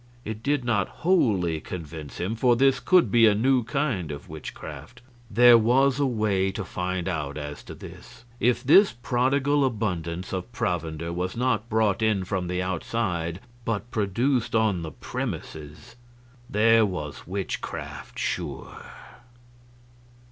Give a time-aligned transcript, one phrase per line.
[0.25, 5.03] It did not wholly convince him, for this could be a new kind of witchcraft.
[5.29, 10.51] There was a way to find out as to this: if this prodigal abundance of
[10.51, 15.95] provender was not brought in from the outside, but produced on the premises,
[16.49, 18.81] there was witchcraft, sure.